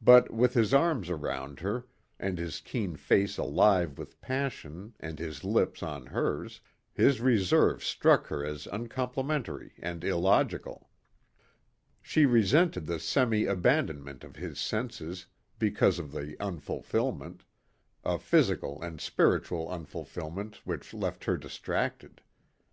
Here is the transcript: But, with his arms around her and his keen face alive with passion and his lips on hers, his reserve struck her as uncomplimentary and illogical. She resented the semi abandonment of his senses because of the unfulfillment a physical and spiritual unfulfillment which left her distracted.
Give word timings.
But, 0.00 0.32
with 0.32 0.54
his 0.54 0.72
arms 0.72 1.10
around 1.10 1.58
her 1.58 1.88
and 2.16 2.38
his 2.38 2.60
keen 2.60 2.94
face 2.94 3.36
alive 3.38 3.98
with 3.98 4.20
passion 4.20 4.94
and 5.00 5.18
his 5.18 5.42
lips 5.42 5.82
on 5.82 6.06
hers, 6.06 6.60
his 6.94 7.20
reserve 7.20 7.82
struck 7.82 8.28
her 8.28 8.44
as 8.46 8.68
uncomplimentary 8.68 9.72
and 9.80 10.04
illogical. 10.04 10.88
She 12.00 12.24
resented 12.24 12.86
the 12.86 13.00
semi 13.00 13.46
abandonment 13.46 14.22
of 14.22 14.36
his 14.36 14.60
senses 14.60 15.26
because 15.58 15.98
of 15.98 16.12
the 16.12 16.36
unfulfillment 16.38 17.42
a 18.04 18.16
physical 18.20 18.80
and 18.80 19.00
spiritual 19.00 19.68
unfulfillment 19.70 20.64
which 20.64 20.94
left 20.94 21.24
her 21.24 21.36
distracted. 21.36 22.20